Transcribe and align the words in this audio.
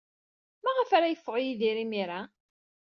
Maɣef 0.63 0.89
ara 0.97 1.11
yeffeɣ 1.11 1.35
Yidir 1.39 1.77
imir-a? 1.83 2.21